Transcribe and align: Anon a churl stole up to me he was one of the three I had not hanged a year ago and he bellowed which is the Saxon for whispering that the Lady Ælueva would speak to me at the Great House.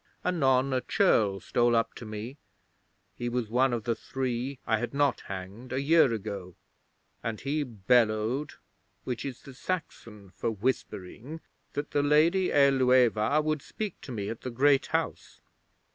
Anon 0.25 0.73
a 0.73 0.81
churl 0.81 1.39
stole 1.39 1.75
up 1.75 1.93
to 1.93 2.07
me 2.07 2.37
he 3.13 3.29
was 3.29 3.51
one 3.51 3.71
of 3.71 3.83
the 3.83 3.93
three 3.93 4.57
I 4.65 4.79
had 4.79 4.95
not 4.95 5.21
hanged 5.27 5.71
a 5.71 5.79
year 5.79 6.11
ago 6.11 6.55
and 7.21 7.39
he 7.39 7.61
bellowed 7.61 8.53
which 9.03 9.23
is 9.23 9.43
the 9.43 9.53
Saxon 9.53 10.31
for 10.31 10.49
whispering 10.49 11.39
that 11.73 11.91
the 11.91 12.01
Lady 12.01 12.47
Ælueva 12.47 13.43
would 13.43 13.61
speak 13.61 14.01
to 14.01 14.11
me 14.11 14.27
at 14.29 14.41
the 14.41 14.49
Great 14.49 14.87
House. 14.87 15.39